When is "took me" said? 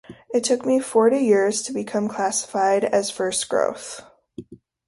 0.43-0.79